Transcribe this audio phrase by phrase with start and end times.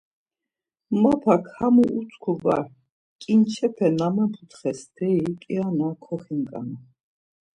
[1.01, 2.65] Mapak hamu utku var,
[3.21, 6.77] ǩinçepe na meputxes steri kiana koxinǩanu.